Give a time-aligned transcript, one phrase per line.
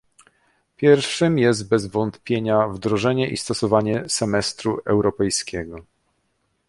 [0.77, 5.79] Pierwszym jest bez wątpienia wdrożenie i stosowanie semestru europejskiego